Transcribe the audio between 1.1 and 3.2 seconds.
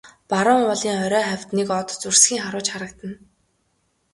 хавьд нэг од зурсхийн харваж харагдана.